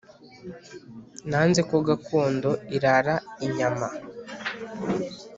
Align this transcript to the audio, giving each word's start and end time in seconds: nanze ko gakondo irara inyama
nanze 1.29 1.61
ko 1.69 1.75
gakondo 1.87 2.49
irara 2.75 3.15
inyama 3.45 3.87